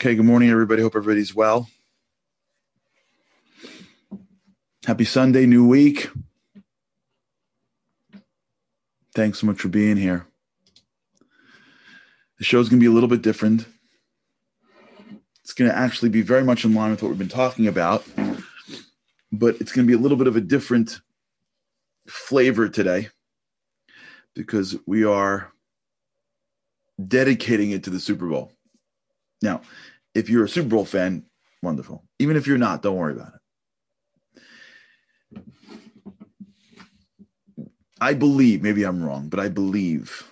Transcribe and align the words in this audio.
Okay, 0.00 0.14
good 0.14 0.24
morning, 0.24 0.48
everybody. 0.48 0.80
Hope 0.80 0.96
everybody's 0.96 1.34
well. 1.34 1.68
Happy 4.86 5.04
Sunday, 5.04 5.44
new 5.44 5.68
week. 5.68 6.08
Thanks 9.14 9.40
so 9.40 9.46
much 9.46 9.60
for 9.60 9.68
being 9.68 9.98
here. 9.98 10.26
The 12.38 12.44
show's 12.44 12.70
going 12.70 12.80
to 12.80 12.82
be 12.82 12.90
a 12.90 12.90
little 12.90 13.10
bit 13.10 13.20
different. 13.20 13.66
It's 15.42 15.52
going 15.52 15.70
to 15.70 15.76
actually 15.76 16.08
be 16.08 16.22
very 16.22 16.44
much 16.44 16.64
in 16.64 16.72
line 16.72 16.92
with 16.92 17.02
what 17.02 17.10
we've 17.10 17.18
been 17.18 17.28
talking 17.28 17.66
about, 17.66 18.02
but 19.30 19.56
it's 19.60 19.70
going 19.70 19.86
to 19.86 19.90
be 19.90 19.98
a 19.98 20.00
little 20.00 20.16
bit 20.16 20.28
of 20.28 20.34
a 20.34 20.40
different 20.40 20.98
flavor 22.08 22.70
today 22.70 23.10
because 24.34 24.76
we 24.86 25.04
are 25.04 25.52
dedicating 27.06 27.72
it 27.72 27.84
to 27.84 27.90
the 27.90 28.00
Super 28.00 28.28
Bowl. 28.28 28.50
Now, 29.42 29.62
if 30.14 30.28
you're 30.28 30.44
a 30.44 30.48
Super 30.48 30.68
Bowl 30.68 30.84
fan, 30.84 31.24
wonderful. 31.62 32.04
Even 32.18 32.36
if 32.36 32.46
you're 32.46 32.58
not, 32.58 32.82
don't 32.82 32.96
worry 32.96 33.14
about 33.14 33.34
it. 33.34 33.40
I 38.00 38.14
believe, 38.14 38.62
maybe 38.62 38.84
I'm 38.84 39.02
wrong, 39.02 39.28
but 39.28 39.40
I 39.40 39.48
believe 39.48 40.26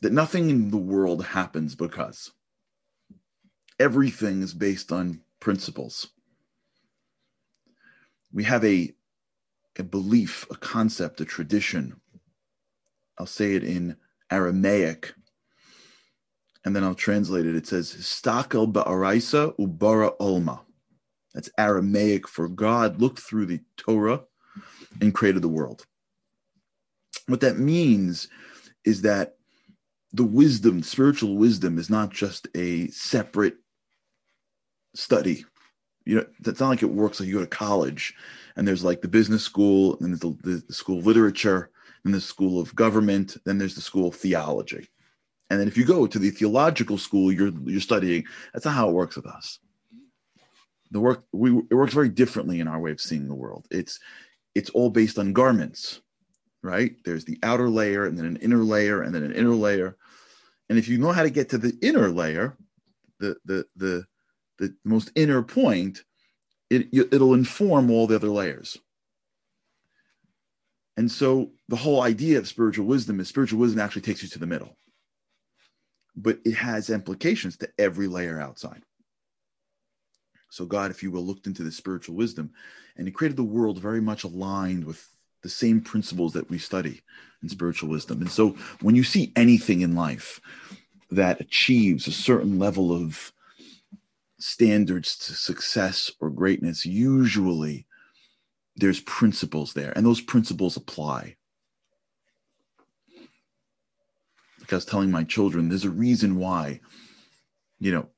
that 0.00 0.12
nothing 0.12 0.48
in 0.48 0.70
the 0.70 0.78
world 0.78 1.24
happens 1.24 1.74
because 1.74 2.32
everything 3.78 4.42
is 4.42 4.54
based 4.54 4.92
on 4.92 5.20
principles. 5.40 6.08
We 8.32 8.44
have 8.44 8.64
a, 8.64 8.94
a 9.78 9.82
belief, 9.82 10.46
a 10.50 10.56
concept, 10.56 11.20
a 11.20 11.26
tradition. 11.26 12.00
I'll 13.18 13.26
say 13.26 13.54
it 13.54 13.64
in 13.64 13.96
Aramaic 14.30 15.12
and 16.64 16.76
then 16.76 16.84
I'll 16.84 16.94
translate 16.94 17.46
it. 17.46 17.56
It 17.56 17.66
says, 17.66 17.94
Stakel 17.94 18.70
ba'araisa 18.72 19.56
ubara 19.58 20.16
olma. 20.18 20.60
That's 21.34 21.50
Aramaic 21.58 22.28
for 22.28 22.48
God 22.48 23.00
looked 23.00 23.20
through 23.20 23.46
the 23.46 23.60
Torah 23.76 24.22
and 25.00 25.14
created 25.14 25.42
the 25.42 25.48
world. 25.48 25.86
What 27.26 27.40
that 27.40 27.58
means 27.58 28.28
is 28.84 29.02
that 29.02 29.36
the 30.12 30.24
wisdom, 30.24 30.82
spiritual 30.82 31.36
wisdom, 31.36 31.78
is 31.78 31.88
not 31.88 32.10
just 32.10 32.48
a 32.56 32.88
separate 32.88 33.56
study. 34.94 35.44
You 36.04 36.16
know, 36.16 36.26
it's 36.44 36.60
not 36.60 36.68
like 36.68 36.82
it 36.82 36.86
works 36.86 37.20
like 37.20 37.28
you 37.28 37.36
go 37.36 37.40
to 37.40 37.46
college 37.46 38.14
and 38.56 38.66
there's 38.66 38.82
like 38.82 39.00
the 39.00 39.08
business 39.08 39.44
school, 39.44 39.96
and 40.00 40.18
the, 40.18 40.36
the, 40.42 40.62
the 40.66 40.74
school 40.74 40.98
of 40.98 41.06
literature, 41.06 41.70
and 42.04 42.12
the 42.12 42.20
school 42.20 42.60
of 42.60 42.74
government, 42.74 43.36
then 43.44 43.58
there's 43.58 43.76
the 43.76 43.80
school 43.80 44.08
of 44.08 44.16
theology 44.16 44.88
and 45.50 45.58
then 45.58 45.66
if 45.66 45.76
you 45.76 45.84
go 45.84 46.06
to 46.06 46.18
the 46.18 46.30
theological 46.30 46.96
school, 46.96 47.32
you're 47.32 47.52
you're 47.64 47.80
studying. 47.80 48.24
That's 48.54 48.64
not 48.64 48.74
how 48.74 48.88
it 48.88 48.94
works 48.94 49.16
with 49.16 49.26
us. 49.26 49.58
The 50.92 51.00
work 51.00 51.24
we 51.32 51.50
it 51.70 51.74
works 51.74 51.92
very 51.92 52.08
differently 52.08 52.60
in 52.60 52.68
our 52.68 52.80
way 52.80 52.92
of 52.92 53.00
seeing 53.00 53.28
the 53.28 53.34
world. 53.34 53.66
It's 53.70 53.98
it's 54.54 54.70
all 54.70 54.90
based 54.90 55.18
on 55.18 55.32
garments, 55.32 56.00
right? 56.62 56.94
There's 57.04 57.24
the 57.24 57.38
outer 57.42 57.68
layer 57.68 58.06
and 58.06 58.16
then 58.16 58.26
an 58.26 58.36
inner 58.36 58.62
layer 58.62 59.02
and 59.02 59.12
then 59.12 59.24
an 59.24 59.32
inner 59.32 59.54
layer. 59.54 59.96
And 60.68 60.78
if 60.78 60.86
you 60.88 60.98
know 60.98 61.10
how 61.10 61.24
to 61.24 61.30
get 61.30 61.48
to 61.50 61.58
the 61.58 61.76
inner 61.82 62.08
layer, 62.08 62.56
the 63.18 63.36
the 63.44 63.66
the 63.74 64.04
the 64.58 64.74
most 64.84 65.10
inner 65.16 65.42
point, 65.42 66.04
it 66.70 66.88
it'll 66.92 67.34
inform 67.34 67.90
all 67.90 68.06
the 68.06 68.16
other 68.16 68.28
layers. 68.28 68.78
And 70.96 71.10
so 71.10 71.50
the 71.68 71.76
whole 71.76 72.02
idea 72.02 72.38
of 72.38 72.46
spiritual 72.46 72.86
wisdom 72.86 73.18
is 73.18 73.28
spiritual 73.28 73.58
wisdom 73.58 73.80
actually 73.80 74.02
takes 74.02 74.22
you 74.22 74.28
to 74.28 74.38
the 74.38 74.46
middle 74.46 74.76
but 76.22 76.38
it 76.44 76.54
has 76.54 76.90
implications 76.90 77.56
to 77.58 77.68
every 77.78 78.08
layer 78.08 78.40
outside. 78.40 78.82
So, 80.50 80.64
God, 80.64 80.90
if 80.90 81.02
you 81.02 81.10
will, 81.10 81.24
looked 81.24 81.46
into 81.46 81.62
the 81.62 81.72
spiritual 81.72 82.16
wisdom 82.16 82.50
and 82.96 83.06
He 83.06 83.12
created 83.12 83.36
the 83.36 83.44
world 83.44 83.80
very 83.80 84.00
much 84.00 84.24
aligned 84.24 84.84
with 84.84 85.06
the 85.42 85.48
same 85.48 85.80
principles 85.80 86.32
that 86.34 86.50
we 86.50 86.58
study 86.58 87.00
in 87.42 87.48
spiritual 87.48 87.88
wisdom. 87.88 88.20
And 88.20 88.30
so, 88.30 88.56
when 88.80 88.96
you 88.96 89.04
see 89.04 89.32
anything 89.36 89.80
in 89.80 89.94
life 89.94 90.40
that 91.10 91.40
achieves 91.40 92.06
a 92.06 92.12
certain 92.12 92.58
level 92.58 92.92
of 92.92 93.32
standards 94.38 95.16
to 95.18 95.34
success 95.34 96.10
or 96.20 96.30
greatness, 96.30 96.84
usually 96.84 97.86
there's 98.76 99.00
principles 99.00 99.74
there, 99.74 99.92
and 99.94 100.04
those 100.04 100.20
principles 100.20 100.76
apply. 100.76 101.36
I 104.72 104.76
was 104.76 104.84
telling 104.84 105.10
my 105.10 105.24
children, 105.24 105.68
there's 105.68 105.84
a 105.84 105.90
reason 105.90 106.36
why, 106.36 106.80
you 107.78 107.92
know, 107.92 108.08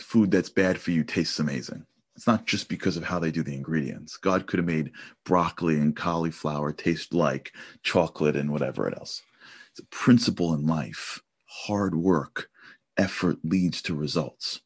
food 0.00 0.30
that's 0.30 0.50
bad 0.50 0.78
for 0.78 0.90
you 0.90 1.04
tastes 1.04 1.38
amazing. 1.38 1.86
It's 2.16 2.26
not 2.26 2.46
just 2.46 2.68
because 2.68 2.96
of 2.96 3.04
how 3.04 3.18
they 3.18 3.30
do 3.30 3.42
the 3.42 3.54
ingredients. 3.54 4.16
God 4.16 4.46
could 4.46 4.58
have 4.58 4.66
made 4.66 4.92
broccoli 5.24 5.76
and 5.76 5.96
cauliflower 5.96 6.72
taste 6.72 7.14
like 7.14 7.52
chocolate 7.82 8.36
and 8.36 8.50
whatever 8.50 8.94
else. 8.94 9.22
It's 9.70 9.80
a 9.80 9.86
principle 9.86 10.52
in 10.52 10.66
life. 10.66 11.20
Hard 11.46 11.94
work, 11.94 12.50
effort 12.96 13.38
leads 13.42 13.80
to 13.82 13.94
results. 13.94 14.60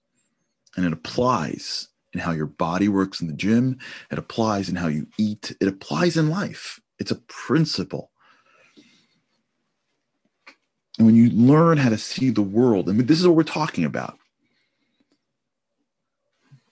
And 0.77 0.85
it 0.85 0.93
applies 0.93 1.89
in 2.13 2.21
how 2.21 2.33
your 2.33 2.47
body 2.47 2.89
works 2.89 3.21
in 3.21 3.29
the 3.29 3.35
gym, 3.35 3.79
it 4.11 4.19
applies 4.19 4.69
in 4.69 4.77
how 4.77 4.89
you 4.89 5.07
eat, 5.19 5.55
it 5.61 5.69
applies 5.69 6.17
in 6.17 6.31
life. 6.31 6.81
It's 6.99 7.11
a 7.11 7.21
principle. 7.29 8.11
And 10.99 11.07
when 11.07 11.17
you 11.17 11.31
learn 11.31 11.79
how 11.79 11.89
to 11.89 11.99
see 11.99 12.31
the 12.31 12.43
world, 12.43 12.89
mean, 12.89 13.07
this 13.07 13.21
is 13.21 13.27
what 13.27 13.37
we're 13.37 13.43
talking 13.43 13.85
about. 13.85 14.19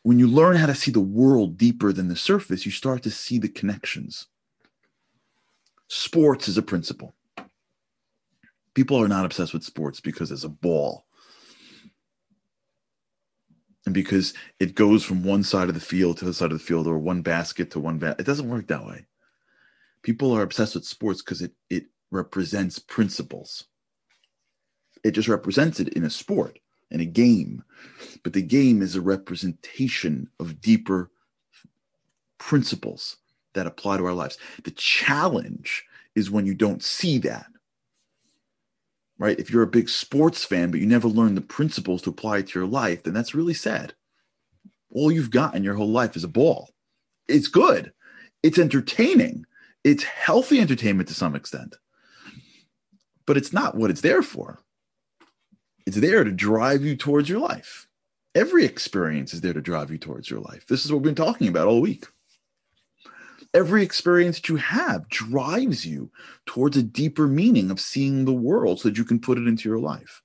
When 0.02 0.18
you 0.18 0.26
learn 0.26 0.56
how 0.56 0.66
to 0.66 0.74
see 0.74 0.90
the 0.90 1.00
world 1.00 1.56
deeper 1.56 1.92
than 1.92 2.08
the 2.08 2.16
surface, 2.16 2.64
you 2.64 2.72
start 2.72 3.02
to 3.04 3.10
see 3.10 3.38
the 3.38 3.48
connections. 3.48 4.26
Sports 5.88 6.48
is 6.48 6.58
a 6.58 6.62
principle. 6.62 7.14
People 8.74 9.00
are 9.00 9.08
not 9.08 9.24
obsessed 9.24 9.52
with 9.52 9.64
sports 9.64 10.00
because 10.00 10.30
it's 10.30 10.44
a 10.44 10.48
ball. 10.48 11.04
And 13.84 13.94
because 13.94 14.32
it 14.60 14.74
goes 14.74 15.04
from 15.04 15.24
one 15.24 15.42
side 15.42 15.68
of 15.68 15.74
the 15.74 15.80
field 15.80 16.18
to 16.18 16.24
the 16.24 16.32
side 16.32 16.52
of 16.52 16.58
the 16.58 16.64
field 16.64 16.86
or 16.86 16.98
one 16.98 17.22
basket 17.22 17.72
to 17.72 17.80
one 17.80 17.98
basket. 17.98 18.20
It 18.20 18.26
doesn't 18.26 18.48
work 18.48 18.68
that 18.68 18.86
way. 18.86 19.06
People 20.02 20.32
are 20.32 20.42
obsessed 20.42 20.74
with 20.74 20.84
sports 20.84 21.20
because 21.22 21.42
it, 21.42 21.52
it 21.68 21.86
represents 22.10 22.78
principles 22.78 23.66
it 25.04 25.12
just 25.12 25.28
represents 25.28 25.80
it 25.80 25.88
in 25.90 26.04
a 26.04 26.10
sport 26.10 26.58
in 26.90 27.00
a 27.00 27.06
game. 27.06 27.64
But 28.22 28.34
the 28.34 28.42
game 28.42 28.82
is 28.82 28.94
a 28.94 29.00
representation 29.00 30.28
of 30.38 30.60
deeper 30.60 31.10
principles 32.38 33.16
that 33.54 33.66
apply 33.66 33.96
to 33.96 34.06
our 34.06 34.12
lives. 34.12 34.38
The 34.64 34.70
challenge 34.72 35.84
is 36.14 36.30
when 36.30 36.46
you 36.46 36.54
don't 36.54 36.82
see 36.82 37.18
that 37.18 37.46
right? 39.22 39.38
If 39.38 39.50
you're 39.50 39.62
a 39.62 39.68
big 39.68 39.88
sports 39.88 40.44
fan 40.44 40.72
but 40.72 40.80
you 40.80 40.86
never 40.86 41.06
learn 41.06 41.36
the 41.36 41.40
principles 41.40 42.02
to 42.02 42.10
apply 42.10 42.42
to 42.42 42.58
your 42.58 42.68
life 42.68 43.04
then 43.04 43.14
that's 43.14 43.36
really 43.36 43.54
sad. 43.54 43.94
All 44.90 45.12
you've 45.12 45.30
got 45.30 45.54
in 45.54 45.62
your 45.62 45.74
whole 45.74 45.90
life 45.90 46.16
is 46.16 46.24
a 46.24 46.28
ball. 46.28 46.70
It's 47.28 47.46
good. 47.46 47.92
It's 48.42 48.58
entertaining. 48.58 49.46
It's 49.84 50.02
healthy 50.02 50.60
entertainment 50.60 51.08
to 51.08 51.14
some 51.14 51.36
extent. 51.36 51.76
But 53.24 53.36
it's 53.36 53.52
not 53.52 53.76
what 53.76 53.90
it's 53.90 54.00
there 54.00 54.22
for 54.22 54.58
it's 55.92 56.00
there 56.00 56.24
to 56.24 56.32
drive 56.32 56.82
you 56.82 56.96
towards 56.96 57.28
your 57.28 57.38
life. 57.38 57.86
Every 58.34 58.64
experience 58.64 59.34
is 59.34 59.42
there 59.42 59.52
to 59.52 59.60
drive 59.60 59.90
you 59.90 59.98
towards 59.98 60.30
your 60.30 60.40
life. 60.40 60.66
This 60.66 60.86
is 60.86 60.90
what 60.90 61.02
we've 61.02 61.14
been 61.14 61.24
talking 61.26 61.48
about 61.48 61.68
all 61.68 61.82
week. 61.82 62.06
Every 63.52 63.82
experience 63.82 64.36
that 64.36 64.48
you 64.48 64.56
have 64.56 65.06
drives 65.10 65.84
you 65.84 66.10
towards 66.46 66.78
a 66.78 66.82
deeper 66.82 67.28
meaning 67.28 67.70
of 67.70 67.78
seeing 67.78 68.24
the 68.24 68.32
world 68.32 68.80
so 68.80 68.88
that 68.88 68.96
you 68.96 69.04
can 69.04 69.20
put 69.20 69.36
it 69.36 69.46
into 69.46 69.68
your 69.68 69.78
life. 69.78 70.22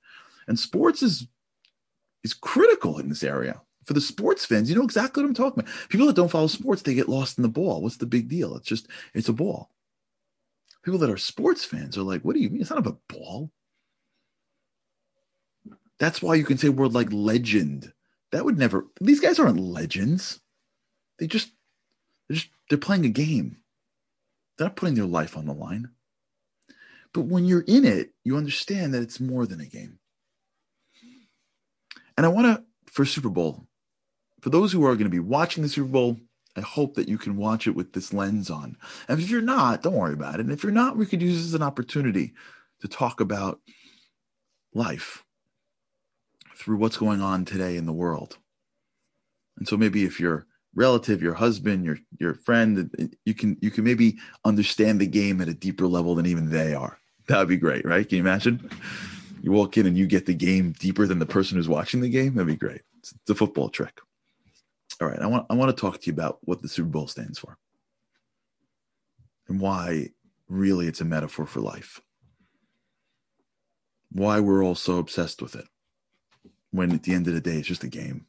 And 0.48 0.58
sports 0.58 1.04
is 1.04 1.28
is 2.24 2.34
critical 2.34 2.98
in 3.00 3.10
this 3.10 3.24
area. 3.24 3.62
For 3.84 3.94
the 3.94 4.00
sports 4.00 4.46
fans, 4.46 4.70
you 4.70 4.76
know 4.78 4.84
exactly 4.84 5.22
what 5.22 5.28
I'm 5.28 5.36
talking 5.36 5.64
about. 5.64 5.74
People 5.90 6.08
that 6.08 6.16
don't 6.16 6.32
follow 6.32 6.48
sports, 6.48 6.82
they 6.82 6.94
get 6.94 7.10
lost 7.10 7.38
in 7.38 7.42
the 7.42 7.50
ball. 7.50 7.82
What's 7.82 7.98
the 7.98 8.06
big 8.06 8.30
deal? 8.30 8.56
It's 8.56 8.68
just 8.68 8.88
it's 9.14 9.28
a 9.28 9.34
ball. 9.34 9.70
People 10.84 11.00
that 11.00 11.10
are 11.10 11.18
sports 11.18 11.66
fans 11.66 11.98
are 11.98 12.04
like, 12.04 12.22
what 12.22 12.36
do 12.36 12.42
you 12.42 12.50
mean? 12.50 12.62
It's 12.62 12.70
not 12.70 12.88
a 12.88 12.98
ball. 13.10 13.52
That's 16.00 16.22
why 16.22 16.36
you 16.36 16.44
can 16.44 16.58
say 16.58 16.70
word 16.70 16.94
like 16.94 17.12
legend. 17.12 17.92
That 18.32 18.46
would 18.46 18.58
never. 18.58 18.88
These 19.02 19.20
guys 19.20 19.40
aren't 19.40 19.60
legends. 19.60 20.40
They 21.20 21.28
just 21.28 21.52
they're 22.28 22.36
just 22.36 22.50
they're 22.70 22.78
playing 22.78 23.06
a 23.06 23.10
game. 23.10 23.58
They're 24.58 24.68
not 24.68 24.76
putting 24.76 24.96
their 24.96 25.06
life 25.06 25.38
on 25.38 25.46
the 25.46 25.54
line. 25.54 25.90
But 27.14 27.22
when 27.22 27.46
you're 27.46 27.62
in 27.68 27.86
it, 27.86 28.12
you 28.24 28.38
understand 28.38 28.94
that 28.94 29.02
it's 29.02 29.20
more 29.20 29.48
than 29.48 29.62
a 29.62 29.66
game. 29.66 30.00
And 32.16 32.26
I 32.26 32.30
want 32.30 32.48
to 32.48 32.64
for 32.92 33.06
Super 33.06 33.30
Bowl, 33.30 33.66
for 34.42 34.50
those 34.50 34.72
who 34.72 34.86
are 34.86 34.96
going 34.96 35.06
to 35.06 35.10
be 35.10 35.20
watching 35.20 35.64
the 35.64 35.70
Super 35.70 35.88
Bowl, 35.88 36.18
I 36.56 36.62
hope 36.62 36.96
that 36.96 37.08
you 37.08 37.18
can 37.18 37.38
watch 37.38 37.68
it 37.68 37.76
with 37.76 37.94
this 37.94 38.14
lens 38.14 38.50
on. 38.50 38.76
And 39.08 39.20
if 39.20 39.30
you're 39.30 39.42
not, 39.42 39.84
don't 39.84 39.94
worry 39.94 40.14
about 40.14 40.36
it. 40.36 40.42
And 40.42 40.52
if 40.52 40.64
you're 40.64 40.72
not, 40.72 40.98
we 40.98 41.06
could 41.06 41.22
use 41.22 41.38
this 41.38 41.46
as 41.46 41.54
an 41.54 41.64
opportunity 41.64 42.34
to 42.82 42.88
talk 42.88 43.22
about 43.22 43.60
life 44.74 45.24
through 46.58 46.78
what's 46.78 46.98
going 46.98 47.22
on 47.22 47.46
today 47.46 47.78
in 47.78 47.86
the 47.86 47.94
world. 47.94 48.38
And 49.58 49.68
so 49.68 49.78
maybe 49.78 50.04
if 50.04 50.20
your 50.20 50.48
relative, 50.76 51.22
your 51.22 51.34
husband, 51.34 51.86
your 51.86 51.98
your 52.20 52.34
friend, 52.34 53.16
you 53.26 53.34
can 53.34 53.58
you 53.62 53.72
can 53.72 53.84
maybe 53.84 54.18
understand 54.46 55.00
the 55.00 55.08
game 55.08 55.42
at 55.42 55.50
a 55.50 55.54
deeper 55.54 55.88
level 55.88 56.16
than 56.16 56.26
even 56.26 56.50
they 56.50 56.74
are. 56.74 56.98
That 57.28 57.40
would 57.40 57.48
be 57.48 57.58
great, 57.58 57.86
right? 57.86 58.08
Can 58.08 58.18
you 58.18 58.24
imagine? 58.24 58.70
You 59.42 59.52
walk 59.52 59.78
in 59.78 59.86
and 59.86 59.98
you 59.98 60.08
get 60.08 60.26
the 60.26 60.34
game 60.34 60.74
deeper 60.80 61.06
than 61.06 61.20
the 61.20 61.26
person 61.26 61.58
who's 61.58 61.70
watching 61.70 62.02
the 62.02 62.10
game. 62.10 62.36
That'd 62.36 62.48
be 62.48 62.56
great. 62.56 62.82
It's, 63.00 63.14
it's 63.14 63.30
a 63.30 63.36
football 63.36 63.70
trick. 63.70 64.00
All 65.00 65.08
right, 65.08 65.20
I 65.20 65.28
want 65.28 65.46
I 65.50 65.56
want 65.56 65.76
to 65.76 65.80
talk 65.80 66.00
to 66.00 66.08
you 66.08 66.14
about 66.14 66.40
what 66.42 66.62
the 66.62 66.70
Super 66.70 66.90
Bowl 66.90 67.08
stands 67.08 67.40
for 67.40 67.58
and 69.48 69.60
why 69.60 70.10
really 70.48 70.88
it's 70.88 71.02
a 71.02 71.06
metaphor 71.06 71.46
for 71.46 71.62
life. 71.62 72.02
Why 74.12 74.40
we're 74.40 74.64
all 74.64 74.76
so 74.76 74.98
obsessed 74.98 75.42
with 75.42 75.56
it 75.56 75.66
when 76.72 76.92
at 76.92 77.04
the 77.04 77.14
end 77.14 77.28
of 77.28 77.34
the 77.34 77.42
day 77.42 77.58
it's 77.58 77.68
just 77.68 77.84
a 77.84 77.90
game. 77.90 78.26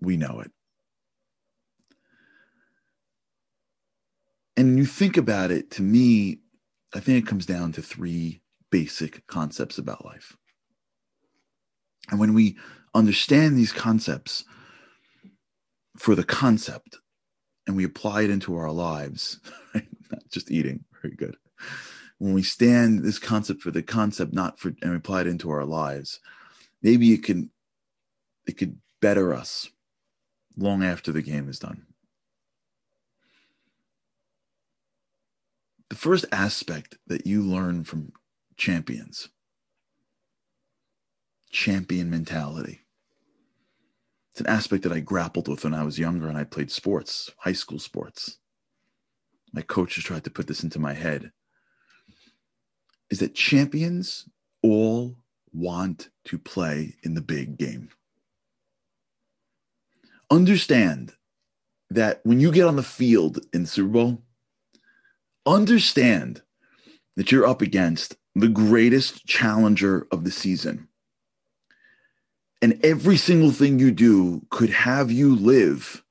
We 0.00 0.16
know 0.16 0.40
it. 0.40 0.50
And 4.56 4.78
you 4.78 4.84
think 4.84 5.16
about 5.16 5.50
it, 5.50 5.70
to 5.72 5.82
me, 5.82 6.40
I 6.94 7.00
think 7.00 7.18
it 7.18 7.28
comes 7.28 7.46
down 7.46 7.72
to 7.72 7.82
three 7.82 8.42
basic 8.70 9.26
concepts 9.26 9.78
about 9.78 10.04
life. 10.04 10.36
And 12.10 12.20
when 12.20 12.34
we 12.34 12.56
understand 12.94 13.56
these 13.56 13.72
concepts 13.72 14.44
for 15.96 16.14
the 16.14 16.24
concept 16.24 16.98
and 17.66 17.76
we 17.76 17.84
apply 17.84 18.22
it 18.22 18.30
into 18.30 18.56
our 18.56 18.72
lives, 18.72 19.40
not 19.74 20.28
just 20.30 20.50
eating, 20.50 20.84
very 21.00 21.14
good. 21.14 21.36
When 22.18 22.34
we 22.34 22.42
stand 22.42 23.02
this 23.02 23.18
concept 23.18 23.62
for 23.62 23.70
the 23.70 23.82
concept, 23.82 24.32
not 24.32 24.58
for, 24.58 24.72
and 24.82 24.94
apply 24.94 25.22
it 25.22 25.26
into 25.26 25.50
our 25.50 25.64
lives, 25.64 26.20
maybe 26.82 27.12
it 27.12 27.22
can, 27.22 27.50
it 28.46 28.58
could 28.58 28.78
better 29.00 29.34
us 29.34 29.68
long 30.56 30.82
after 30.82 31.12
the 31.12 31.22
game 31.22 31.48
is 31.48 31.58
done. 31.58 31.86
The 35.88 35.96
first 35.96 36.24
aspect 36.32 36.96
that 37.06 37.26
you 37.26 37.42
learn 37.42 37.84
from 37.84 38.12
champions 38.56 39.28
champion 41.52 42.10
mentality. 42.10 42.80
It's 44.32 44.40
an 44.40 44.46
aspect 44.46 44.82
that 44.82 44.92
I 44.92 45.00
grappled 45.00 45.46
with 45.46 45.64
when 45.64 45.74
I 45.74 45.84
was 45.84 45.98
younger 45.98 46.28
and 46.28 46.36
I 46.36 46.44
played 46.44 46.70
sports, 46.70 47.30
high 47.36 47.52
school 47.52 47.78
sports. 47.78 48.38
My 49.52 49.60
coaches 49.60 50.02
tried 50.02 50.24
to 50.24 50.30
put 50.30 50.46
this 50.46 50.64
into 50.64 50.78
my 50.78 50.94
head 50.94 51.30
is 53.10 53.18
that 53.18 53.34
champions 53.34 54.26
all 54.62 55.18
want 55.52 56.10
to 56.24 56.38
play 56.38 56.94
in 57.02 57.14
the 57.14 57.20
big 57.20 57.58
game. 57.58 57.90
Understand 60.30 61.12
that 61.90 62.20
when 62.24 62.40
you 62.40 62.50
get 62.50 62.66
on 62.66 62.76
the 62.76 62.82
field 62.82 63.40
in 63.52 63.66
Super 63.66 63.88
Bowl, 63.88 64.22
understand 65.44 66.42
that 67.16 67.30
you're 67.30 67.46
up 67.46 67.60
against 67.60 68.16
the 68.34 68.48
greatest 68.48 69.26
challenger 69.26 70.06
of 70.10 70.24
the 70.24 70.30
season. 70.30 70.88
And 72.62 72.80
every 72.84 73.16
single 73.16 73.50
thing 73.50 73.78
you 73.78 73.90
do 73.90 74.46
could 74.50 74.70
have 74.70 75.10
you 75.10 75.34
live 75.34 76.02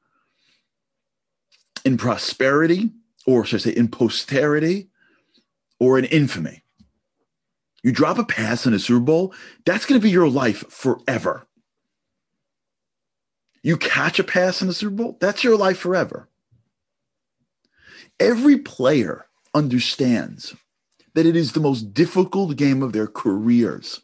in 1.84 1.98
prosperity, 1.98 2.92
or 3.26 3.46
should 3.46 3.62
I 3.62 3.64
say 3.64 3.72
in 3.72 3.88
posterity, 3.88 4.90
or 5.80 5.98
in 5.98 6.06
infamy. 6.06 6.61
You 7.84 7.92
drop 7.92 8.18
a 8.18 8.24
pass 8.24 8.66
in 8.66 8.74
a 8.74 8.80
Super 8.80 9.00
Bowl, 9.00 9.34
that's 9.66 9.86
going 9.86 10.00
to 10.00 10.04
be 10.04 10.12
your 10.12 10.30
life 10.30 10.64
forever. 10.70 11.48
You 13.64 13.78
catch 13.78 14.20
a 14.20 14.24
pass 14.24 14.62
in 14.62 14.68
the 14.68 14.74
Super 14.74 14.96
Bowl, 14.96 15.18
that's 15.20 15.44
your 15.44 15.58
life 15.58 15.78
forever. 15.78 16.28
Every 18.20 18.58
player 18.58 19.26
understands 19.54 20.56
that 21.14 21.26
it 21.26 21.36
is 21.36 21.52
the 21.52 21.60
most 21.60 21.94
difficult 21.94 22.56
game 22.56 22.82
of 22.82 22.94
their 22.94 23.08
careers. 23.08 24.02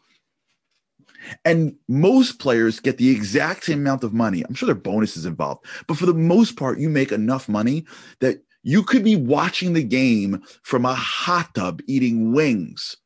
And 1.43 1.75
most 1.87 2.39
players 2.39 2.79
get 2.79 2.97
the 2.97 3.09
exact 3.09 3.65
same 3.65 3.79
amount 3.79 4.03
of 4.03 4.13
money. 4.13 4.43
I'm 4.43 4.53
sure 4.53 4.67
there 4.67 4.75
are 4.75 4.79
bonuses 4.79 5.25
involved, 5.25 5.65
but 5.87 5.97
for 5.97 6.05
the 6.05 6.13
most 6.13 6.57
part, 6.57 6.79
you 6.79 6.89
make 6.89 7.11
enough 7.11 7.49
money 7.49 7.85
that 8.19 8.43
you 8.63 8.83
could 8.83 9.03
be 9.03 9.15
watching 9.15 9.73
the 9.73 9.83
game 9.83 10.41
from 10.63 10.85
a 10.85 10.93
hot 10.93 11.53
tub 11.53 11.81
eating 11.87 12.33
wings, 12.33 12.97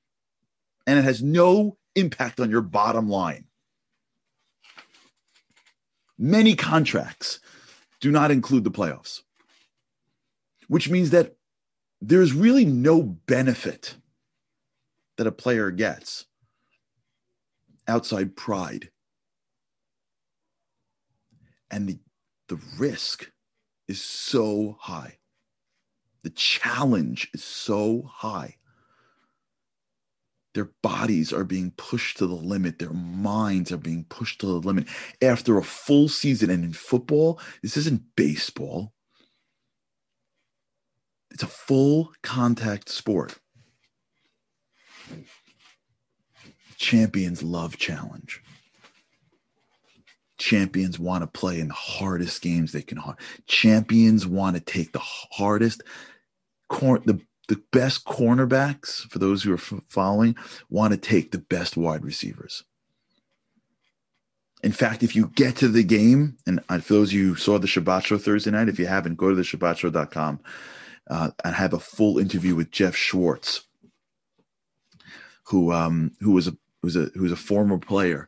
and 0.88 1.00
it 1.00 1.04
has 1.04 1.22
no 1.22 1.78
impact 1.96 2.40
on 2.40 2.50
your 2.50 2.62
bottom 2.62 3.10
line. 3.10 3.46
Many 6.18 6.56
contracts 6.56 7.40
do 8.00 8.12
not 8.12 8.32
include 8.32 8.64
the 8.64 8.72
playoffs, 8.72 9.22
which 10.68 10.90
means 10.90 11.12
that 11.12 11.36
there's 12.02 12.34
really 12.34 12.66
no 12.66 13.02
benefit 13.02 13.96
that 15.18 15.28
a 15.28 15.32
player 15.32 15.72
gets 15.72 16.26
outside 17.88 18.36
pride. 18.36 18.90
And 21.70 21.88
the, 21.88 22.00
the 22.48 22.60
risk 22.78 23.32
is 23.88 24.02
so 24.02 24.78
high. 24.80 25.18
The 26.24 26.32
challenge 26.32 27.30
is 27.34 27.44
so 27.44 28.04
high. 28.08 28.58
Their 30.54 30.72
bodies 30.84 31.32
are 31.32 31.46
being 31.46 31.72
pushed 31.78 32.18
to 32.18 32.28
the 32.28 32.36
limit. 32.36 32.80
Their 32.80 32.94
minds 32.94 33.72
are 33.72 33.78
being 33.78 34.06
pushed 34.06 34.42
to 34.42 34.48
the 34.48 34.68
limit. 34.68 34.88
After 35.22 35.58
a 35.58 35.64
full 35.64 36.10
season, 36.10 36.50
and 36.50 36.64
in 36.64 36.74
football, 36.74 37.40
this 37.62 37.78
isn't 37.78 38.04
baseball 38.16 38.94
it's 41.32 41.44
a 41.44 41.48
full 41.48 42.12
contact 42.22 42.90
sport. 42.90 43.36
Champions 46.78 47.42
love 47.42 47.78
challenge. 47.78 48.44
Champions 50.38 51.00
want 51.00 51.22
to 51.24 51.28
play 51.28 51.60
in 51.60 51.68
the 51.68 51.74
hardest 51.74 52.42
games 52.42 52.72
they 52.72 52.82
can. 52.82 53.00
Champions 53.48 54.26
want 54.26 54.56
to 54.56 54.62
take 54.62 54.92
the 54.92 55.00
hardest, 55.00 55.84
the 56.70 57.22
the 57.48 57.62
best 57.72 58.06
cornerbacks. 58.06 59.10
For 59.10 59.20
those 59.20 59.44
who 59.44 59.54
are 59.54 59.82
following, 59.90 60.36
want 60.70 60.94
to 60.94 60.98
take 60.98 61.32
the 61.32 61.40
best 61.40 61.78
wide 61.78 62.04
receivers. 62.04 62.64
In 64.64 64.72
fact, 64.72 65.02
if 65.02 65.16
you 65.16 65.28
get 65.36 65.56
to 65.58 65.68
the 65.68 65.84
game, 65.84 66.38
and 66.46 66.62
for 66.84 66.94
those 66.94 67.14
you 67.14 67.36
saw 67.36 67.58
the 67.58 67.68
Shabbat 67.68 68.06
Show 68.06 68.18
Thursday 68.18 68.52
night, 68.52 68.70
if 68.70 68.78
you 68.78 68.86
haven't, 68.86 69.16
go 69.16 69.30
to 69.30 69.36
the 69.36 69.42
ShabbatShow.com 69.42 70.40
uh, 71.10 71.32
and 71.44 71.56
have 71.56 71.74
a 71.74 71.80
full 71.80 72.20
interview 72.20 72.56
with 72.56 72.70
Geoff 72.70 72.96
Schwartz, 72.96 73.66
who 75.46 75.72
um, 75.72 76.12
who 76.20 76.32
was 76.32 76.48
a 76.48 76.56
was 76.84 76.96
a 76.96 77.06
who 77.16 77.24
was 77.24 77.32
a 77.32 77.38
former 77.38 77.80
player, 77.80 78.28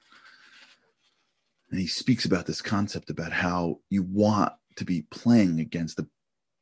and 1.70 1.80
he 1.80 1.88
speaks 1.88 2.26
about 2.26 2.48
this 2.48 2.62
concept 2.62 3.12
about 3.12 3.32
how 3.32 3.80
you 3.90 4.02
want 4.02 4.54
to 4.78 4.86
be 4.86 5.04
playing 5.12 5.60
against 5.60 5.98
the 5.98 6.08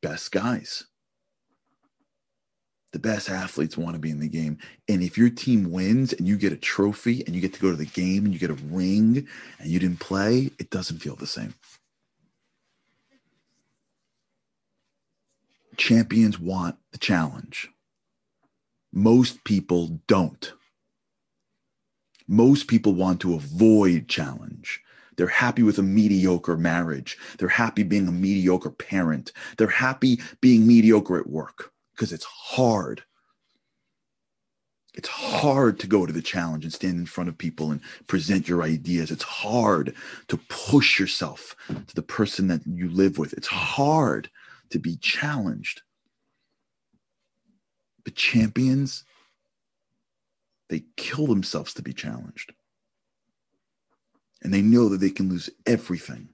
best 0.02 0.32
guys. 0.32 0.84
The 2.92 2.98
best 2.98 3.30
athletes 3.30 3.76
want 3.76 3.94
to 3.94 3.98
be 3.98 4.10
in 4.10 4.20
the 4.20 4.28
game. 4.28 4.58
And 4.88 5.02
if 5.02 5.16
your 5.16 5.30
team 5.30 5.70
wins 5.70 6.12
and 6.12 6.28
you 6.28 6.36
get 6.36 6.52
a 6.52 6.56
trophy 6.56 7.24
and 7.26 7.34
you 7.34 7.40
get 7.40 7.54
to 7.54 7.60
go 7.60 7.70
to 7.70 7.76
the 7.76 7.86
game 7.86 8.24
and 8.24 8.34
you 8.34 8.38
get 8.38 8.50
a 8.50 8.54
ring 8.54 9.26
and 9.58 9.70
you 9.70 9.78
didn't 9.78 10.00
play, 10.00 10.50
it 10.58 10.70
doesn't 10.70 10.98
feel 10.98 11.16
the 11.16 11.26
same. 11.26 11.54
champions 15.76 16.38
want 16.38 16.76
the 16.92 16.98
challenge. 16.98 17.68
Most 18.92 19.42
people 19.44 20.00
don't. 20.06 20.52
Most 22.28 22.68
people 22.68 22.94
want 22.94 23.20
to 23.22 23.34
avoid 23.34 24.08
challenge. 24.08 24.80
They're 25.16 25.26
happy 25.26 25.62
with 25.62 25.78
a 25.78 25.82
mediocre 25.82 26.56
marriage. 26.56 27.18
They're 27.38 27.48
happy 27.48 27.82
being 27.82 28.08
a 28.08 28.12
mediocre 28.12 28.70
parent. 28.70 29.32
They're 29.58 29.66
happy 29.66 30.20
being 30.40 30.66
mediocre 30.66 31.18
at 31.18 31.28
work 31.28 31.71
because 31.94 32.12
it's 32.12 32.24
hard. 32.24 33.02
It's 34.94 35.08
hard 35.08 35.78
to 35.80 35.86
go 35.86 36.04
to 36.04 36.12
the 36.12 36.20
challenge 36.20 36.64
and 36.64 36.72
stand 36.72 36.98
in 36.98 37.06
front 37.06 37.28
of 37.28 37.38
people 37.38 37.70
and 37.70 37.80
present 38.08 38.46
your 38.46 38.62
ideas. 38.62 39.10
It's 39.10 39.22
hard 39.22 39.94
to 40.28 40.36
push 40.48 40.98
yourself 40.98 41.56
to 41.68 41.94
the 41.94 42.02
person 42.02 42.48
that 42.48 42.60
you 42.66 42.90
live 42.90 43.16
with. 43.16 43.32
It's 43.32 43.48
hard 43.48 44.30
to 44.70 44.78
be 44.78 44.96
challenged. 44.96 45.82
But 48.04 48.16
champions, 48.16 49.04
they 50.68 50.84
kill 50.96 51.26
themselves 51.26 51.72
to 51.74 51.82
be 51.82 51.94
challenged. 51.94 52.52
And 54.42 54.52
they 54.52 54.62
know 54.62 54.88
that 54.90 54.98
they 54.98 55.10
can 55.10 55.30
lose 55.30 55.48
everything. 55.66 56.30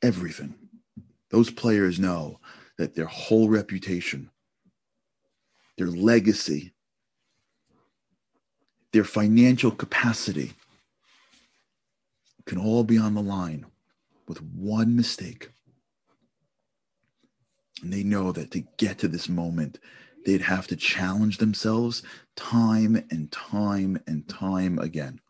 Everything. 0.00 0.54
Those 1.30 1.50
players 1.50 1.98
know 1.98 2.40
that 2.78 2.94
their 2.94 3.06
whole 3.06 3.48
reputation, 3.48 4.30
their 5.76 5.88
legacy, 5.88 6.72
their 8.92 9.04
financial 9.04 9.70
capacity 9.70 10.52
can 12.46 12.58
all 12.58 12.84
be 12.84 12.98
on 12.98 13.14
the 13.14 13.22
line 13.22 13.64
with 14.26 14.42
one 14.42 14.96
mistake. 14.96 15.50
And 17.82 17.92
they 17.92 18.02
know 18.02 18.32
that 18.32 18.50
to 18.52 18.64
get 18.78 18.98
to 18.98 19.08
this 19.08 19.28
moment, 19.28 19.78
they'd 20.24 20.42
have 20.42 20.66
to 20.68 20.76
challenge 20.76 21.38
themselves 21.38 22.02
time 22.36 23.02
and 23.10 23.30
time 23.32 24.00
and 24.06 24.28
time 24.28 24.78
again 24.78 25.20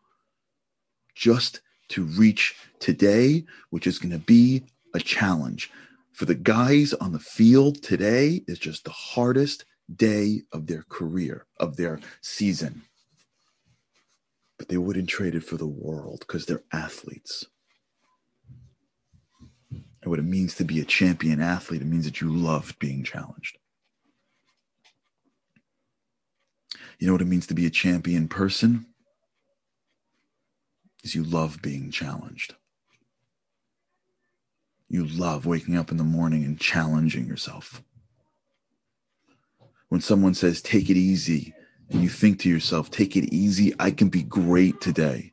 just 1.15 1.61
to 1.89 2.03
reach 2.03 2.55
today, 2.79 3.45
which 3.69 3.87
is 3.87 3.99
going 3.99 4.11
to 4.11 4.19
be 4.19 4.63
a 4.93 4.99
challenge. 4.99 5.71
For 6.13 6.25
the 6.25 6.35
guys 6.35 6.93
on 6.93 7.11
the 7.11 7.19
field 7.19 7.81
today, 7.81 8.43
is 8.47 8.59
just 8.59 8.83
the 8.83 8.91
hardest 8.91 9.65
day 9.95 10.41
of 10.51 10.67
their 10.67 10.83
career, 10.83 11.47
of 11.59 11.75
their 11.75 11.99
season. 12.21 12.83
But 14.57 14.69
they 14.69 14.77
wouldn't 14.77 15.09
trade 15.09 15.33
it 15.33 15.43
for 15.43 15.57
the 15.57 15.67
world 15.67 16.19
because 16.19 16.45
they're 16.45 16.63
athletes. 16.71 17.45
And 19.71 20.09
what 20.09 20.19
it 20.19 20.25
means 20.25 20.53
to 20.55 20.63
be 20.63 20.79
a 20.81 20.85
champion 20.85 21.41
athlete, 21.41 21.81
it 21.81 21.87
means 21.87 22.05
that 22.05 22.21
you 22.21 22.31
love 22.31 22.75
being 22.79 23.03
challenged. 23.03 23.57
You 26.99 27.07
know 27.07 27.13
what 27.13 27.21
it 27.21 27.27
means 27.27 27.47
to 27.47 27.53
be 27.55 27.65
a 27.65 27.71
champion 27.71 28.27
person? 28.27 28.85
Is 31.03 31.15
you 31.15 31.23
love 31.23 31.61
being 31.61 31.89
challenged. 31.89 32.53
You 34.93 35.07
love 35.07 35.47
waking 35.47 35.75
up 35.75 35.89
in 35.89 35.97
the 35.97 36.03
morning 36.03 36.43
and 36.43 36.59
challenging 36.59 37.25
yourself. 37.25 37.81
When 39.89 40.01
someone 40.01 40.35
says, 40.35 40.61
take 40.61 40.87
it 40.87 40.97
easy, 40.97 41.51
and 41.89 42.03
you 42.03 42.09
think 42.09 42.37
to 42.41 42.49
yourself, 42.49 42.91
take 42.91 43.17
it 43.17 43.33
easy, 43.33 43.73
I 43.79 43.89
can 43.89 44.09
be 44.09 44.21
great 44.21 44.79
today. 44.81 45.31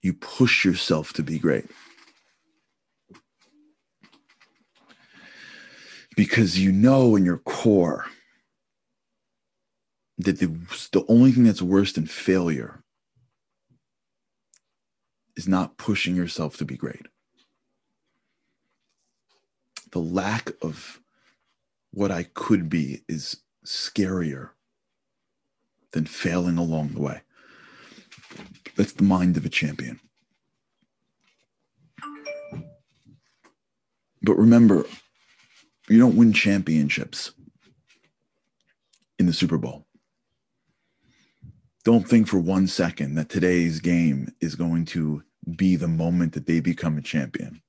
You 0.00 0.14
push 0.14 0.64
yourself 0.64 1.12
to 1.14 1.24
be 1.24 1.40
great. 1.40 1.66
Because 6.14 6.56
you 6.56 6.70
know 6.70 7.16
in 7.16 7.24
your 7.24 7.38
core 7.38 8.06
that 10.18 10.38
the, 10.38 10.56
the 10.92 11.04
only 11.08 11.32
thing 11.32 11.42
that's 11.42 11.62
worse 11.62 11.94
than 11.94 12.06
failure 12.06 12.84
is 15.38 15.46
not 15.46 15.78
pushing 15.78 16.16
yourself 16.16 16.56
to 16.56 16.64
be 16.64 16.76
great. 16.76 17.06
The 19.92 20.00
lack 20.00 20.50
of 20.62 21.00
what 21.92 22.10
I 22.10 22.24
could 22.24 22.68
be 22.68 23.04
is 23.08 23.36
scarier 23.64 24.50
than 25.92 26.06
failing 26.06 26.58
along 26.58 26.88
the 26.88 27.00
way. 27.00 27.20
That's 28.76 28.92
the 28.92 29.04
mind 29.04 29.36
of 29.36 29.46
a 29.46 29.48
champion. 29.48 30.00
But 34.20 34.36
remember, 34.36 34.84
you 35.88 35.98
don't 35.98 36.16
win 36.16 36.32
championships 36.32 37.30
in 39.20 39.26
the 39.26 39.32
Super 39.32 39.56
Bowl 39.56 39.86
don't 41.88 42.06
think 42.06 42.28
for 42.28 42.38
one 42.38 42.66
second 42.66 43.14
that 43.14 43.30
today's 43.30 43.80
game 43.80 44.30
is 44.42 44.54
going 44.54 44.84
to 44.84 45.22
be 45.56 45.76
the 45.76 45.88
moment 45.88 46.32
that 46.34 46.46
they 46.46 46.60
become 46.60 46.98
a 46.98 47.02
champion. 47.02 47.62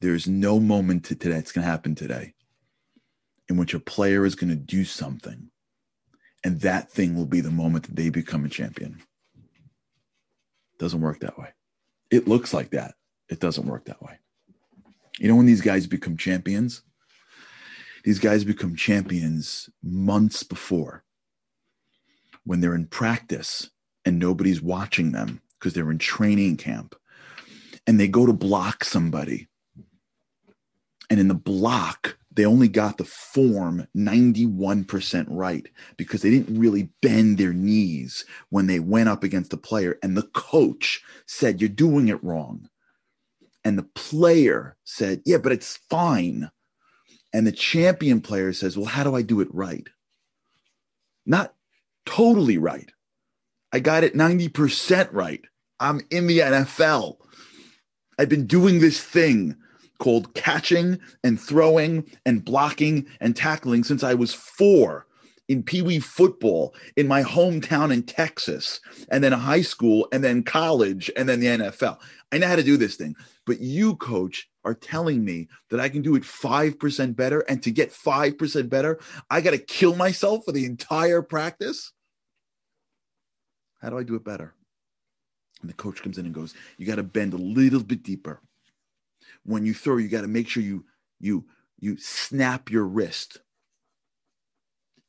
There's 0.00 0.26
no 0.26 0.58
moment 0.58 1.04
to 1.06 1.14
today 1.14 1.34
that's 1.34 1.52
going 1.52 1.64
to 1.64 1.70
happen 1.70 1.94
today 1.94 2.34
in 3.48 3.56
which 3.56 3.74
a 3.74 3.80
player 3.80 4.24
is 4.24 4.34
going 4.34 4.50
to 4.50 4.56
do 4.56 4.84
something 4.84 5.50
and 6.44 6.60
that 6.60 6.90
thing 6.90 7.16
will 7.16 7.26
be 7.26 7.40
the 7.40 7.50
moment 7.50 7.84
that 7.84 7.96
they 7.96 8.08
become 8.08 8.44
a 8.44 8.48
champion. 8.48 9.00
Doesn't 10.78 11.00
work 11.00 11.20
that 11.20 11.38
way. 11.38 11.48
It 12.10 12.26
looks 12.26 12.52
like 12.52 12.70
that. 12.70 12.94
It 13.28 13.40
doesn't 13.40 13.66
work 13.66 13.84
that 13.86 14.02
way. 14.02 14.18
You 15.18 15.28
know 15.28 15.36
when 15.36 15.46
these 15.46 15.60
guys 15.60 15.86
become 15.86 16.16
champions? 16.16 16.82
These 18.04 18.18
guys 18.18 18.42
become 18.42 18.74
champions 18.74 19.70
months 19.82 20.42
before 20.42 21.04
when 22.44 22.60
they're 22.60 22.74
in 22.74 22.86
practice 22.86 23.70
and 24.04 24.18
nobody's 24.18 24.60
watching 24.60 25.12
them 25.12 25.40
because 25.62 25.74
they're 25.74 25.92
in 25.92 25.98
training 25.98 26.56
camp 26.56 26.96
and 27.86 28.00
they 28.00 28.08
go 28.08 28.26
to 28.26 28.32
block 28.32 28.82
somebody. 28.82 29.46
And 31.08 31.20
in 31.20 31.28
the 31.28 31.34
block, 31.34 32.18
they 32.32 32.44
only 32.44 32.66
got 32.66 32.98
the 32.98 33.04
form 33.04 33.86
91% 33.96 35.26
right 35.28 35.68
because 35.96 36.22
they 36.22 36.30
didn't 36.30 36.58
really 36.58 36.88
bend 37.00 37.38
their 37.38 37.52
knees 37.52 38.24
when 38.48 38.66
they 38.66 38.80
went 38.80 39.08
up 39.08 39.22
against 39.22 39.52
the 39.52 39.56
player. 39.56 39.98
And 40.02 40.16
the 40.16 40.28
coach 40.34 41.00
said, 41.26 41.60
You're 41.60 41.68
doing 41.68 42.08
it 42.08 42.22
wrong. 42.24 42.68
And 43.64 43.78
the 43.78 43.88
player 43.94 44.76
said, 44.82 45.22
Yeah, 45.24 45.38
but 45.38 45.52
it's 45.52 45.76
fine. 45.90 46.50
And 47.32 47.46
the 47.46 47.52
champion 47.52 48.20
player 48.20 48.52
says, 48.52 48.76
Well, 48.76 48.86
how 48.86 49.04
do 49.04 49.14
I 49.14 49.22
do 49.22 49.40
it 49.40 49.54
right? 49.54 49.86
Not 51.26 51.54
totally 52.04 52.58
right. 52.58 52.90
I 53.72 53.80
got 53.80 54.04
it 54.04 54.14
90% 54.14 55.08
right. 55.12 55.42
I'm 55.82 56.00
in 56.10 56.28
the 56.28 56.38
NFL. 56.38 57.16
I've 58.18 58.28
been 58.28 58.46
doing 58.46 58.78
this 58.78 59.02
thing 59.02 59.56
called 59.98 60.32
catching 60.34 61.00
and 61.24 61.40
throwing 61.40 62.08
and 62.24 62.44
blocking 62.44 63.06
and 63.20 63.34
tackling 63.34 63.82
since 63.82 64.04
I 64.04 64.14
was 64.14 64.32
four 64.32 65.06
in 65.48 65.64
Pee 65.64 65.82
Wee 65.82 65.98
football 65.98 66.72
in 66.96 67.08
my 67.08 67.24
hometown 67.24 67.92
in 67.92 68.04
Texas, 68.04 68.80
and 69.10 69.24
then 69.24 69.32
high 69.32 69.60
school, 69.60 70.06
and 70.12 70.22
then 70.22 70.44
college, 70.44 71.10
and 71.16 71.28
then 71.28 71.40
the 71.40 71.46
NFL. 71.48 71.98
I 72.30 72.38
know 72.38 72.46
how 72.46 72.56
to 72.56 72.62
do 72.62 72.76
this 72.76 72.94
thing. 72.94 73.16
But 73.44 73.60
you, 73.60 73.96
coach, 73.96 74.48
are 74.64 74.74
telling 74.74 75.24
me 75.24 75.48
that 75.70 75.80
I 75.80 75.88
can 75.88 76.00
do 76.00 76.14
it 76.14 76.22
5% 76.22 77.16
better. 77.16 77.40
And 77.48 77.60
to 77.64 77.72
get 77.72 77.90
5% 77.90 78.68
better, 78.68 79.00
I 79.30 79.40
got 79.40 79.50
to 79.50 79.58
kill 79.58 79.96
myself 79.96 80.44
for 80.44 80.52
the 80.52 80.64
entire 80.64 81.22
practice. 81.22 81.92
How 83.80 83.90
do 83.90 83.98
I 83.98 84.04
do 84.04 84.14
it 84.14 84.24
better? 84.24 84.54
And 85.62 85.70
the 85.70 85.74
coach 85.74 86.02
comes 86.02 86.18
in 86.18 86.26
and 86.26 86.34
goes, 86.34 86.54
You 86.76 86.86
got 86.86 86.96
to 86.96 87.02
bend 87.02 87.32
a 87.32 87.38
little 87.38 87.82
bit 87.82 88.02
deeper. 88.02 88.40
When 89.44 89.64
you 89.64 89.72
throw, 89.74 89.96
you 89.96 90.08
got 90.08 90.22
to 90.22 90.28
make 90.28 90.48
sure 90.48 90.62
you 90.62 90.84
you 91.20 91.46
you 91.78 91.96
snap 91.96 92.70
your 92.70 92.84
wrist. 92.84 93.38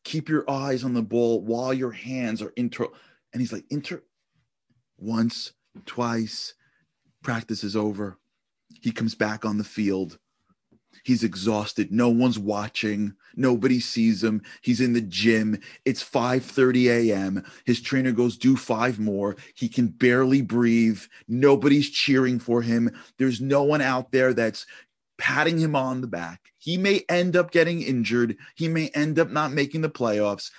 Keep 0.03 0.29
your 0.29 0.49
eyes 0.49 0.83
on 0.83 0.93
the 0.93 1.01
ball 1.01 1.41
while 1.41 1.73
your 1.73 1.91
hands 1.91 2.41
are 2.41 2.53
intro. 2.55 2.91
And 3.31 3.41
he's 3.41 3.53
like, 3.53 3.65
inter 3.69 4.03
once, 4.97 5.53
twice, 5.85 6.53
practice 7.23 7.63
is 7.63 7.75
over. 7.75 8.17
He 8.81 8.91
comes 8.91 9.15
back 9.15 9.45
on 9.45 9.57
the 9.57 9.63
field. 9.63 10.19
He's 11.03 11.23
exhausted. 11.23 11.91
No 11.91 12.09
one's 12.09 12.37
watching. 12.37 13.15
Nobody 13.35 13.79
sees 13.79 14.23
him. 14.23 14.43
He's 14.61 14.79
in 14.79 14.93
the 14.93 15.01
gym. 15.01 15.59
It's 15.85 16.03
5:30 16.03 16.89
a.m. 16.89 17.43
His 17.65 17.81
trainer 17.81 18.11
goes, 18.11 18.37
"Do 18.37 18.55
five 18.55 18.99
more." 18.99 19.35
He 19.55 19.67
can 19.67 19.87
barely 19.87 20.41
breathe. 20.41 21.01
Nobody's 21.27 21.89
cheering 21.89 22.39
for 22.39 22.61
him. 22.61 22.91
There's 23.17 23.41
no 23.41 23.63
one 23.63 23.81
out 23.81 24.11
there 24.11 24.33
that's 24.33 24.65
patting 25.17 25.57
him 25.57 25.75
on 25.75 26.01
the 26.01 26.07
back. 26.07 26.51
He 26.57 26.77
may 26.77 27.03
end 27.09 27.35
up 27.35 27.51
getting 27.51 27.81
injured. 27.81 28.37
He 28.55 28.67
may 28.67 28.89
end 28.89 29.19
up 29.19 29.29
not 29.29 29.51
making 29.51 29.81
the 29.81 29.89
playoffs, 29.89 30.51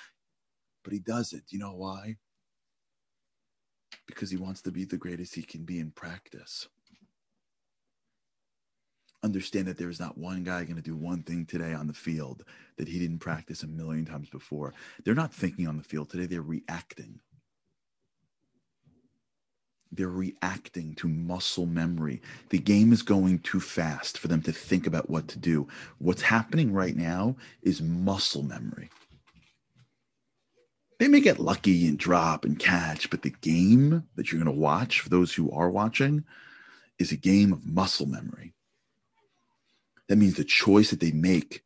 but 0.83 0.93
he 0.93 0.99
does 0.99 1.33
it. 1.33 1.45
You 1.51 1.59
know 1.61 1.75
why? 1.75 2.17
Because 4.07 4.31
he 4.31 4.37
wants 4.37 4.63
to 4.63 4.73
be 4.73 4.85
the 4.85 4.99
greatest 4.99 5.35
he 5.35 5.43
can 5.43 5.65
be 5.65 5.79
in 5.79 5.91
practice 5.91 6.69
understand 9.25 9.67
that 9.67 9.79
there's 9.79 9.99
not 9.99 10.19
one 10.19 10.45
guy 10.45 10.63
going 10.65 10.77
to 10.77 10.83
do 10.83 10.95
one 10.95 11.23
thing 11.23 11.47
today 11.47 11.73
on 11.73 11.87
the 11.87 11.95
field 11.95 12.45
that 12.77 12.87
he 12.87 12.99
didn't 12.99 13.19
practice 13.19 13.63
a 13.63 13.67
million 13.67 14.05
times 14.05 14.29
before. 14.29 14.75
They're 15.05 15.15
not 15.15 15.33
thinking 15.33 15.67
on 15.67 15.79
the 15.79 15.83
field 15.83 16.11
today, 16.11 16.27
they're 16.27 16.43
reacting. 16.43 17.19
They're 19.91 20.09
reacting 20.09 20.95
to 20.97 21.09
muscle 21.09 21.67
memory. 21.67 22.21
The 22.51 22.59
game 22.59 22.93
is 22.93 23.03
going 23.03 23.39
too 23.41 23.61
fast 23.61 24.19
for 24.19 24.29
them 24.29 24.43
to 24.43 24.53
think 24.53 24.87
about 24.87 25.09
what 25.09 25.29
to 25.29 25.39
do. 25.39 25.69
What's 25.99 26.23
happening 26.23 26.73
right 26.73 26.97
now 26.97 27.37
is 27.63 27.81
muscle 27.81 28.43
memory. 28.43 28.91
They 30.99 31.09
may 31.09 31.21
get 31.21 31.39
lucky 31.39 31.87
and 31.87 31.99
drop 31.99 32.45
and 32.45 32.59
catch, 32.59 33.09
but 33.11 33.23
the 33.23 33.35
game 33.41 34.05
that 34.17 34.31
you're 34.31 34.43
going 34.43 34.55
to 34.55 34.61
watch, 34.61 35.01
for 35.01 35.09
those 35.09 35.33
who 35.33 35.51
are 35.51 35.71
watching, 35.71 36.25
is 36.99 37.13
a 37.13 37.17
game 37.17 37.53
of 37.53 37.67
muscle 37.67 38.07
memory. 38.07 38.53
That 40.09 40.17
means 40.17 40.35
the 40.35 40.45
choice 40.45 40.91
that 40.91 41.01
they 41.01 41.13
make, 41.13 41.63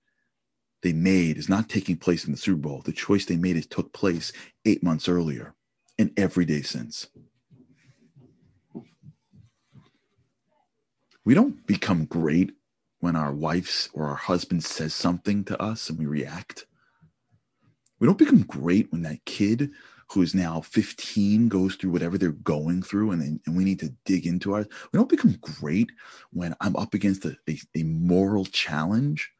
they 0.82 0.92
made, 0.92 1.38
is 1.38 1.48
not 1.48 1.68
taking 1.68 1.96
place 1.96 2.24
in 2.24 2.32
the 2.32 2.38
Super 2.38 2.60
Bowl. 2.60 2.82
The 2.82 2.92
choice 2.92 3.24
they 3.24 3.36
made 3.36 3.56
is 3.56 3.66
took 3.66 3.92
place 3.92 4.32
eight 4.64 4.82
months 4.82 5.08
earlier 5.08 5.54
and 5.98 6.12
every 6.16 6.44
day 6.44 6.62
since. 6.62 7.08
We 11.24 11.34
don't 11.34 11.66
become 11.66 12.06
great 12.06 12.52
when 13.00 13.16
our 13.16 13.32
wives 13.32 13.90
or 13.92 14.08
our 14.08 14.14
husband 14.14 14.64
says 14.64 14.94
something 14.94 15.44
to 15.44 15.60
us 15.60 15.90
and 15.90 15.98
we 15.98 16.06
react. 16.06 16.66
We 17.98 18.06
don't 18.06 18.18
become 18.18 18.42
great 18.42 18.90
when 18.92 19.02
that 19.02 19.24
kid 19.24 19.72
who 20.10 20.22
is 20.22 20.34
now 20.34 20.60
15 20.60 21.48
goes 21.48 21.74
through 21.74 21.90
whatever 21.90 22.16
they're 22.16 22.32
going 22.32 22.82
through 22.82 23.10
and, 23.10 23.40
and 23.44 23.56
we 23.56 23.64
need 23.64 23.78
to 23.80 23.92
dig 24.04 24.26
into 24.26 24.54
ours. 24.54 24.66
We 24.92 24.96
don't 24.96 25.08
become 25.08 25.38
great 25.40 25.90
when 26.32 26.54
I'm 26.60 26.76
up 26.76 26.94
against 26.94 27.24
a, 27.24 27.36
a, 27.48 27.58
a 27.76 27.82
moral 27.82 28.46
challenge. 28.46 29.30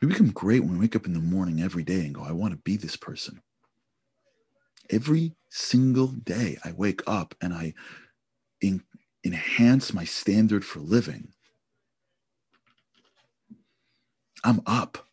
We 0.00 0.08
become 0.08 0.30
great 0.30 0.60
when 0.60 0.72
we 0.72 0.78
wake 0.78 0.94
up 0.94 1.06
in 1.06 1.14
the 1.14 1.20
morning 1.20 1.62
every 1.62 1.82
day 1.82 2.00
and 2.00 2.14
go, 2.14 2.22
I 2.22 2.32
want 2.32 2.52
to 2.52 2.58
be 2.58 2.76
this 2.76 2.96
person. 2.96 3.40
Every 4.90 5.34
single 5.50 6.08
day 6.08 6.58
I 6.64 6.72
wake 6.72 7.02
up 7.06 7.34
and 7.40 7.52
I 7.52 7.74
in, 8.60 8.82
enhance 9.24 9.92
my 9.92 10.04
standard 10.04 10.64
for 10.64 10.80
living. 10.80 11.28
I'm 14.44 14.60
up. 14.66 15.03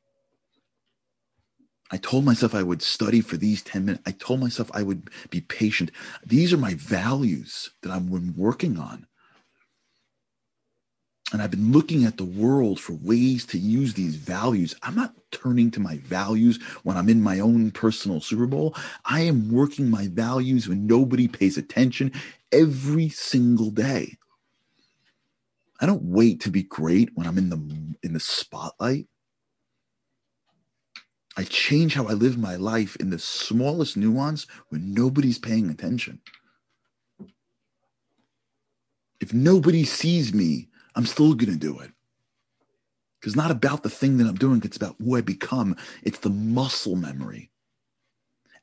I 1.91 1.98
told 1.98 2.24
myself 2.24 2.55
I 2.55 2.63
would 2.63 2.81
study 2.81 3.21
for 3.21 3.38
these 3.38 3.62
10 3.62 3.86
minutes. 3.86 4.03
I 4.05 4.12
told 4.12 4.39
myself 4.39 4.71
I 4.74 4.83
would 4.83 5.10
be 5.29 5.41
patient. 5.41 5.91
These 6.25 6.53
are 6.53 6.57
my 6.57 6.75
values 6.75 7.71
that 7.81 7.91
I'm 7.91 8.10
working 8.36 8.79
on. 8.79 9.07
And 11.33 11.41
I've 11.41 11.51
been 11.51 11.71
looking 11.71 12.03
at 12.03 12.17
the 12.17 12.25
world 12.25 12.79
for 12.79 12.93
ways 12.93 13.45
to 13.48 13.57
use 13.57 13.93
these 13.93 14.15
values. 14.15 14.75
I'm 14.83 14.95
not 14.95 15.13
turning 15.31 15.71
to 15.71 15.79
my 15.79 15.98
values 15.98 16.62
when 16.83 16.98
I'm 16.98 17.07
in 17.07 17.21
my 17.21 17.39
own 17.39 17.71
personal 17.71 18.19
Super 18.19 18.48
Bowl. 18.48 18.75
I 19.05 19.21
am 19.21 19.51
working 19.51 19.89
my 19.89 20.07
values 20.07 20.67
when 20.67 20.88
nobody 20.88 21.27
pays 21.27 21.57
attention 21.57 22.12
every 22.51 23.07
single 23.10 23.69
day. 23.69 24.17
I 25.79 25.86
don't 25.86 26.03
wait 26.03 26.41
to 26.41 26.51
be 26.51 26.63
great 26.63 27.10
when 27.15 27.25
I'm 27.25 27.38
in 27.38 27.50
the 27.50 27.98
in 28.03 28.13
the 28.13 28.19
spotlight. 28.19 29.07
I 31.38 31.43
change 31.43 31.93
how 31.93 32.07
I 32.07 32.13
live 32.13 32.38
my 32.38 32.55
life 32.55 32.95
in 32.97 33.09
the 33.09 33.19
smallest 33.19 33.95
nuance 33.95 34.47
when 34.69 34.93
nobody's 34.93 35.39
paying 35.39 35.69
attention. 35.69 36.19
If 39.21 39.33
nobody 39.33 39.85
sees 39.85 40.33
me, 40.33 40.67
I'm 40.95 41.05
still 41.05 41.33
going 41.33 41.53
to 41.53 41.57
do 41.57 41.79
it. 41.79 41.91
Because 43.19 43.35
not 43.35 43.51
about 43.51 43.83
the 43.83 43.89
thing 43.89 44.17
that 44.17 44.27
I'm 44.27 44.35
doing, 44.35 44.61
it's 44.65 44.77
about 44.77 44.95
who 45.00 45.15
I 45.15 45.21
become. 45.21 45.77
It's 46.03 46.19
the 46.19 46.31
muscle 46.31 46.95
memory. 46.95 47.51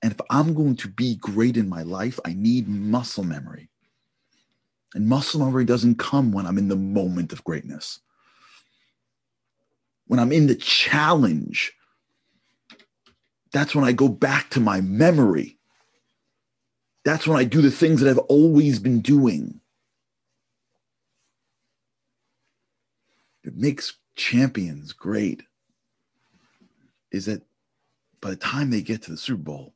And 0.03 0.13
if 0.13 0.21
I'm 0.31 0.53
going 0.53 0.77
to 0.77 0.89
be 0.89 1.17
great 1.17 1.57
in 1.57 1.69
my 1.69 1.83
life, 1.83 2.19
I 2.25 2.35
need 2.35 2.69
muscle 2.69 3.25
memory. 3.25 3.71
And 4.95 5.07
muscle 5.07 5.41
memory 5.41 5.65
doesn't 5.65 5.99
come 5.99 6.33
when 6.33 6.47
I'm 6.47 6.59
in 6.59 6.69
the 6.69 6.77
moment 6.77 7.33
of 7.33 7.45
greatness. 7.45 8.01
When 10.07 10.19
I'm 10.19 10.33
in 10.33 10.47
the 10.49 10.55
challenge 10.57 11.73
that's 13.53 13.75
when 13.75 13.85
I 13.85 13.93
go 13.93 14.09
back 14.09 14.51
to 14.51 14.61
my 14.61 14.81
memory. 14.81 15.59
That's 17.05 17.27
when 17.27 17.39
I 17.39 17.45
do 17.45 17.63
the 17.63 17.71
things 17.71 18.01
that 18.01 18.11
I've 18.11 18.19
always 18.19 18.79
been 18.79 19.01
doing. 19.01 19.61
It 23.45 23.57
makes 23.57 23.95
champions 24.15 24.93
great 24.93 25.43
is 27.11 27.27
that 27.27 27.43
by 28.21 28.31
the 28.31 28.37
time 28.37 28.71
they 28.71 28.83
get 28.83 29.03
to 29.03 29.11
the 29.11 29.17
Super 29.17 29.43
Bowl, 29.43 29.75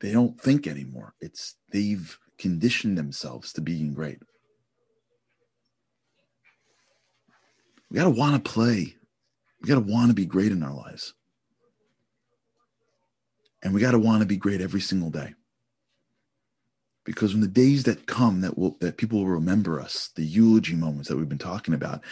they 0.00 0.12
don't 0.12 0.40
think 0.40 0.66
anymore. 0.66 1.14
It's 1.20 1.56
they've 1.72 2.16
conditioned 2.38 2.98
themselves 2.98 3.52
to 3.54 3.60
being 3.60 3.94
great. 3.94 4.18
We 7.90 7.96
got 7.96 8.04
to 8.04 8.10
want 8.10 8.44
to 8.44 8.50
play. 8.50 8.94
We 9.62 9.68
got 9.68 9.76
to 9.76 9.92
want 9.92 10.08
to 10.08 10.14
be 10.14 10.26
great 10.26 10.52
in 10.52 10.62
our 10.62 10.74
lives. 10.74 11.14
And 13.64 13.72
we 13.72 13.80
got 13.80 13.92
to 13.92 13.98
want 13.98 14.20
to 14.20 14.26
be 14.26 14.36
great 14.36 14.60
every 14.60 14.82
single 14.82 15.10
day. 15.10 15.34
Because 17.04 17.32
when 17.32 17.40
the 17.40 17.48
days 17.48 17.84
that 17.84 18.06
come 18.06 18.42
that 18.42 18.56
will 18.56 18.76
that 18.80 18.98
people 18.98 19.18
will 19.18 19.28
remember 19.28 19.80
us, 19.80 20.10
the 20.14 20.24
eulogy 20.24 20.74
moments 20.74 21.08
that 21.08 21.16
we've 21.16 21.28
been 21.28 21.38
talking 21.38 21.74
about, 21.74 22.02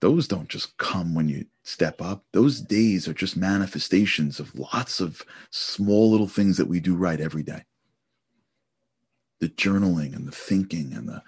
those 0.00 0.26
don't 0.26 0.48
just 0.48 0.76
come 0.78 1.14
when 1.14 1.28
you 1.28 1.46
step 1.62 2.00
up. 2.00 2.24
Those 2.32 2.60
days 2.60 3.06
are 3.06 3.12
just 3.12 3.36
manifestations 3.36 4.40
of 4.40 4.54
lots 4.58 5.00
of 5.00 5.22
small 5.50 6.10
little 6.10 6.26
things 6.26 6.56
that 6.56 6.66
we 6.66 6.80
do 6.80 6.96
right 6.96 7.20
every 7.20 7.44
day. 7.44 7.64
The 9.40 9.48
journaling 9.48 10.14
and 10.14 10.26
the 10.26 10.32
thinking 10.32 10.92
and 10.92 11.08
the 11.08 11.22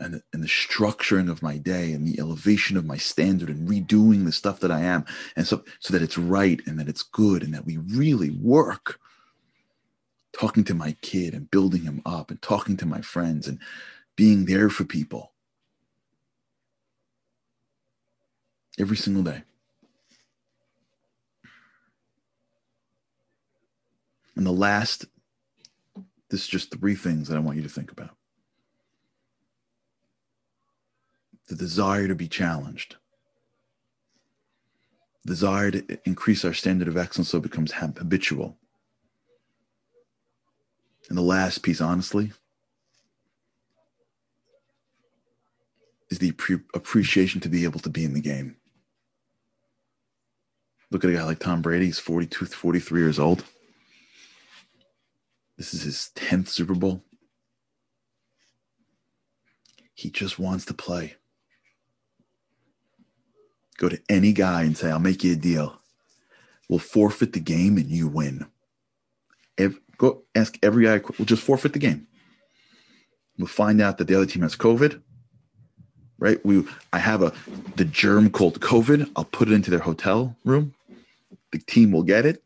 and, 0.00 0.22
and 0.32 0.42
the 0.42 0.48
structuring 0.48 1.30
of 1.30 1.42
my 1.42 1.58
day 1.58 1.92
and 1.92 2.06
the 2.06 2.18
elevation 2.18 2.76
of 2.76 2.86
my 2.86 2.96
standard 2.96 3.48
and 3.48 3.68
redoing 3.68 4.24
the 4.24 4.32
stuff 4.32 4.60
that 4.60 4.70
I 4.70 4.80
am. 4.80 5.04
And 5.36 5.46
so, 5.46 5.62
so 5.78 5.92
that 5.92 6.02
it's 6.02 6.18
right 6.18 6.60
and 6.66 6.80
that 6.80 6.88
it's 6.88 7.02
good 7.02 7.42
and 7.42 7.54
that 7.54 7.66
we 7.66 7.76
really 7.76 8.30
work 8.30 8.98
talking 10.32 10.64
to 10.64 10.74
my 10.74 10.96
kid 11.02 11.34
and 11.34 11.50
building 11.50 11.82
him 11.82 12.00
up 12.06 12.30
and 12.30 12.40
talking 12.40 12.76
to 12.78 12.86
my 12.86 13.00
friends 13.00 13.46
and 13.46 13.58
being 14.16 14.46
there 14.46 14.70
for 14.70 14.84
people 14.84 15.32
every 18.78 18.96
single 18.96 19.22
day. 19.22 19.42
And 24.36 24.46
the 24.46 24.52
last, 24.52 25.04
this 26.30 26.42
is 26.42 26.48
just 26.48 26.70
three 26.72 26.94
things 26.94 27.28
that 27.28 27.36
I 27.36 27.40
want 27.40 27.58
you 27.58 27.62
to 27.62 27.68
think 27.68 27.92
about. 27.92 28.16
The 31.50 31.56
desire 31.56 32.06
to 32.06 32.14
be 32.14 32.28
challenged, 32.28 32.94
desire 35.26 35.72
to 35.72 35.98
increase 36.04 36.44
our 36.44 36.54
standard 36.54 36.86
of 36.86 36.96
excellence 36.96 37.28
so 37.28 37.38
it 37.38 37.42
becomes 37.42 37.72
habitual. 37.72 38.56
And 41.08 41.18
the 41.18 41.22
last 41.22 41.64
piece, 41.64 41.80
honestly, 41.80 42.30
is 46.08 46.20
the 46.20 46.30
pre- 46.30 46.60
appreciation 46.72 47.40
to 47.40 47.48
be 47.48 47.64
able 47.64 47.80
to 47.80 47.90
be 47.90 48.04
in 48.04 48.14
the 48.14 48.20
game. 48.20 48.54
Look 50.92 51.02
at 51.02 51.10
a 51.10 51.14
guy 51.14 51.24
like 51.24 51.40
Tom 51.40 51.62
Brady. 51.62 51.86
He's 51.86 51.98
42, 51.98 52.46
43 52.46 53.00
years 53.00 53.18
old. 53.18 53.42
This 55.58 55.74
is 55.74 55.82
his 55.82 56.10
10th 56.14 56.46
Super 56.46 56.74
Bowl. 56.74 57.02
He 59.94 60.10
just 60.10 60.38
wants 60.38 60.64
to 60.66 60.74
play. 60.74 61.16
Go 63.80 63.88
to 63.88 64.00
any 64.10 64.34
guy 64.34 64.62
and 64.62 64.76
say, 64.76 64.90
I'll 64.90 64.98
make 65.00 65.24
you 65.24 65.32
a 65.32 65.36
deal. 65.36 65.80
We'll 66.68 66.78
forfeit 66.78 67.32
the 67.32 67.40
game 67.40 67.78
and 67.78 67.86
you 67.86 68.08
win. 68.08 68.46
Every, 69.56 69.80
go 69.96 70.22
ask 70.34 70.58
every 70.62 70.84
guy, 70.84 71.00
we'll 71.18 71.24
just 71.24 71.42
forfeit 71.42 71.72
the 71.72 71.78
game. 71.78 72.06
We'll 73.38 73.46
find 73.48 73.80
out 73.80 73.96
that 73.96 74.06
the 74.06 74.14
other 74.14 74.26
team 74.26 74.42
has 74.42 74.54
COVID. 74.54 75.00
Right? 76.18 76.44
We 76.44 76.66
I 76.92 76.98
have 76.98 77.22
a 77.22 77.32
the 77.76 77.86
germ 77.86 78.28
called 78.28 78.60
COVID. 78.60 79.10
I'll 79.16 79.24
put 79.24 79.48
it 79.48 79.54
into 79.54 79.70
their 79.70 79.80
hotel 79.80 80.36
room. 80.44 80.74
The 81.50 81.58
team 81.58 81.90
will 81.90 82.02
get 82.02 82.26
it. 82.26 82.42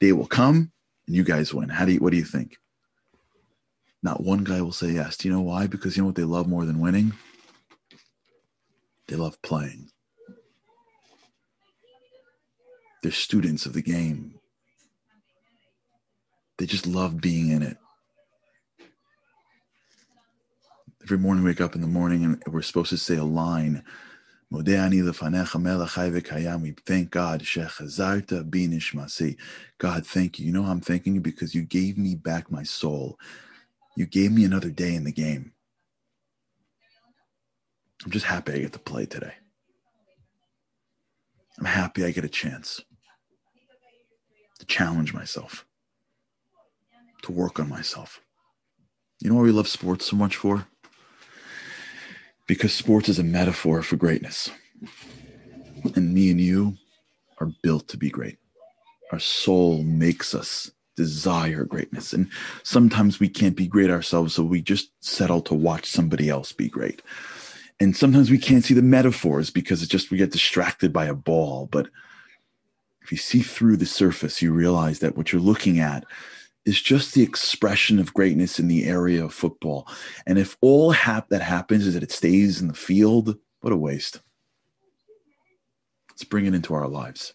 They 0.00 0.12
will 0.12 0.26
come 0.26 0.70
and 1.06 1.16
you 1.16 1.24
guys 1.24 1.54
win. 1.54 1.70
How 1.70 1.86
do 1.86 1.92
you 1.92 2.00
what 2.00 2.10
do 2.10 2.18
you 2.18 2.24
think? 2.24 2.58
Not 4.02 4.22
one 4.22 4.44
guy 4.44 4.60
will 4.60 4.72
say 4.72 4.90
yes. 4.90 5.16
Do 5.16 5.28
you 5.28 5.34
know 5.34 5.40
why? 5.40 5.66
Because 5.66 5.96
you 5.96 6.02
know 6.02 6.08
what 6.08 6.16
they 6.16 6.24
love 6.24 6.46
more 6.46 6.66
than 6.66 6.80
winning? 6.80 7.14
They 9.08 9.16
love 9.16 9.40
playing. 9.40 9.88
They're 13.02 13.12
students 13.12 13.66
of 13.66 13.72
the 13.72 13.82
game. 13.82 14.34
They 16.58 16.66
just 16.66 16.86
love 16.86 17.20
being 17.20 17.50
in 17.50 17.62
it. 17.62 17.76
Every 21.04 21.18
morning, 21.18 21.42
we 21.42 21.50
wake 21.50 21.60
up 21.60 21.74
in 21.74 21.80
the 21.80 21.88
morning 21.88 22.24
and 22.24 22.42
we're 22.46 22.62
supposed 22.62 22.90
to 22.90 22.96
say 22.96 23.16
a 23.16 23.24
line. 23.24 23.82
We 24.50 24.62
thank 26.86 27.10
God. 27.10 27.42
God, 29.78 30.06
thank 30.06 30.38
you. 30.38 30.46
You 30.46 30.52
know 30.52 30.64
I'm 30.64 30.80
thanking 30.80 31.14
you 31.14 31.20
because 31.20 31.54
you 31.54 31.62
gave 31.62 31.98
me 31.98 32.14
back 32.14 32.50
my 32.52 32.62
soul. 32.62 33.18
You 33.96 34.06
gave 34.06 34.30
me 34.30 34.44
another 34.44 34.70
day 34.70 34.94
in 34.94 35.04
the 35.04 35.12
game. 35.12 35.52
I'm 38.04 38.12
just 38.12 38.26
happy 38.26 38.52
I 38.52 38.58
get 38.58 38.72
to 38.74 38.78
play 38.78 39.06
today. 39.06 39.34
I'm 41.58 41.64
happy 41.64 42.04
I 42.04 42.12
get 42.12 42.24
a 42.24 42.28
chance 42.28 42.80
to 44.62 44.66
challenge 44.66 45.12
myself, 45.12 45.66
to 47.22 47.32
work 47.32 47.58
on 47.58 47.68
myself. 47.68 48.20
You 49.18 49.28
know 49.28 49.36
why 49.36 49.42
we 49.42 49.50
love 49.50 49.66
sports 49.66 50.06
so 50.06 50.14
much 50.14 50.36
for? 50.36 50.68
Because 52.46 52.72
sports 52.72 53.08
is 53.08 53.18
a 53.18 53.24
metaphor 53.24 53.82
for 53.82 53.96
greatness. 53.96 54.50
And 55.96 56.14
me 56.14 56.30
and 56.30 56.40
you 56.40 56.76
are 57.38 57.50
built 57.64 57.88
to 57.88 57.96
be 57.96 58.08
great. 58.08 58.38
Our 59.10 59.18
soul 59.18 59.82
makes 59.82 60.32
us 60.32 60.70
desire 60.94 61.64
greatness. 61.64 62.12
And 62.12 62.30
sometimes 62.62 63.18
we 63.18 63.28
can't 63.28 63.56
be 63.56 63.66
great 63.66 63.90
ourselves, 63.90 64.34
so 64.34 64.44
we 64.44 64.62
just 64.62 64.92
settle 65.00 65.40
to 65.42 65.54
watch 65.54 65.86
somebody 65.86 66.28
else 66.28 66.52
be 66.52 66.68
great. 66.68 67.02
And 67.80 67.96
sometimes 67.96 68.30
we 68.30 68.38
can't 68.38 68.62
see 68.62 68.74
the 68.74 68.82
metaphors 68.82 69.50
because 69.50 69.82
it's 69.82 69.90
just 69.90 70.12
we 70.12 70.18
get 70.18 70.30
distracted 70.30 70.92
by 70.92 71.06
a 71.06 71.14
ball. 71.14 71.68
But 71.72 71.88
if 73.02 73.10
you 73.10 73.18
see 73.18 73.40
through 73.40 73.76
the 73.76 73.86
surface, 73.86 74.40
you 74.40 74.52
realize 74.52 75.00
that 75.00 75.16
what 75.16 75.32
you're 75.32 75.40
looking 75.40 75.80
at 75.80 76.04
is 76.64 76.80
just 76.80 77.14
the 77.14 77.22
expression 77.22 77.98
of 77.98 78.14
greatness 78.14 78.60
in 78.60 78.68
the 78.68 78.84
area 78.84 79.24
of 79.24 79.34
football. 79.34 79.88
And 80.26 80.38
if 80.38 80.56
all 80.60 80.92
hap- 80.92 81.28
that 81.30 81.42
happens 81.42 81.86
is 81.86 81.94
that 81.94 82.04
it 82.04 82.12
stays 82.12 82.60
in 82.60 82.68
the 82.68 82.74
field, 82.74 83.36
what 83.60 83.72
a 83.72 83.76
waste. 83.76 84.20
Let's 86.10 86.24
bring 86.24 86.46
it 86.46 86.54
into 86.54 86.74
our 86.74 86.86
lives. 86.86 87.34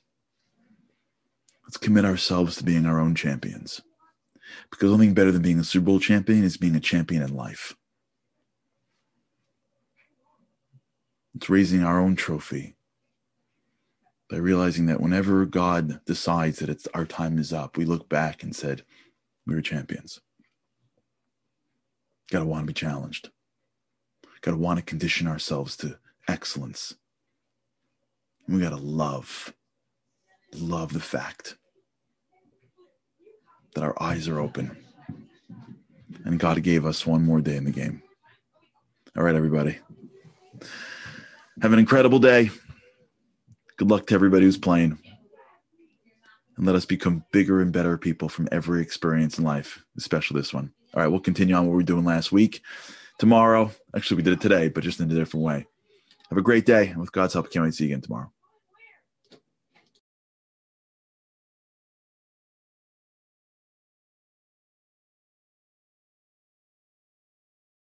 Let's 1.66 1.78
commit 1.78 2.06
ourselves 2.06 2.56
to 2.58 2.64
being 2.64 2.86
our 2.86 3.00
own 3.00 3.16
champions. 3.16 3.82
Because 4.72 4.92
nothing 4.92 5.14
better 5.14 5.34
than 5.34 5.42
being 5.42 5.60
a 5.60 5.64
Super 5.66 5.88
Bowl 5.88 6.00
champion 6.00 6.46
is 6.46 6.56
being 6.56 6.76
a 6.76 6.80
champion 6.80 7.22
in 7.22 7.36
life. 7.36 7.76
It's 11.36 11.50
raising 11.50 11.84
our 11.84 12.00
own 12.00 12.16
trophy 12.16 12.77
by 14.30 14.38
realizing 14.38 14.88
that 14.88 15.02
whenever 15.02 15.46
God 15.46 16.02
decides 16.06 16.60
that 16.60 16.70
it's 16.70 16.88
our 16.94 17.06
time 17.06 17.38
is 17.38 17.54
up, 17.54 17.78
we 17.78 17.86
look 17.86 18.10
back 18.10 18.44
and 18.44 18.56
said, 18.56 18.84
we 19.46 19.56
were 19.56 19.62
champions. 19.62 20.20
Got 22.30 22.40
to 22.40 22.46
want 22.46 22.64
to 22.64 22.68
be 22.68 22.74
challenged. 22.74 23.30
Got 24.42 24.52
to 24.52 24.58
want 24.58 24.80
to 24.80 24.86
condition 24.86 25.28
ourselves 25.28 25.78
to 25.78 25.98
excellence. 26.28 26.96
And 28.46 28.58
we 28.58 28.62
got 28.62 28.70
to 28.70 28.76
love, 28.76 29.54
love 30.54 30.92
the 30.92 31.00
fact 31.00 31.58
that 33.74 33.84
our 33.84 34.02
eyes 34.02 34.28
are 34.28 34.40
open 34.40 34.76
and 36.26 36.40
God 36.40 36.62
gave 36.64 36.86
us 36.86 37.06
one 37.06 37.24
more 37.24 37.42
day 37.42 37.56
in 37.56 37.64
the 37.64 37.72
game. 37.72 38.02
All 39.16 39.24
right, 39.24 39.36
everybody. 39.36 39.78
Have 41.62 41.74
an 41.74 41.80
incredible 41.80 42.20
day. 42.20 42.52
Good 43.78 43.90
luck 43.90 44.08
to 44.08 44.16
everybody 44.16 44.46
who's 44.46 44.58
playing. 44.58 44.98
And 46.58 46.66
let 46.66 46.76
us 46.76 46.86
become 46.86 47.24
bigger 47.32 47.62
and 47.62 47.72
better 47.72 47.98
people 47.98 48.28
from 48.28 48.50
every 48.52 48.82
experience 48.82 49.38
in 49.38 49.44
life, 49.44 49.84
especially 49.98 50.40
this 50.40 50.54
one. 50.54 50.72
All 50.96 51.04
right, 51.04 51.08
we'll 51.08 51.20
continue 51.20 51.54
on 51.54 51.68
what 51.68 51.72
we 51.72 51.78
were 51.78 51.84
doing 51.84 52.04
last 52.04 52.32
week. 52.32 52.62
Tomorrow, 53.20 53.72
actually, 53.96 54.18
we 54.18 54.24
did 54.24 54.34
it 54.34 54.42
today, 54.42 54.68
but 54.68 54.84
just 54.84 55.00
in 55.00 55.12
a 55.12 55.14
different 55.14 55.46
way. 55.46 55.68
Have 56.30 56.40
a 56.40 56.42
great 56.42 56.66
day. 56.66 56.88
And 56.88 57.00
with 57.00 57.12
God's 57.12 57.34
help, 57.34 57.46
I 57.46 57.50
can't 57.50 57.64
wait 57.64 57.70
to 57.70 57.76
see 57.76 57.84
you 57.86 57.92
again 57.92 58.02
tomorrow. 58.02 58.32